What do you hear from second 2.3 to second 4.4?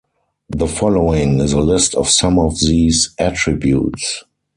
of these attributes.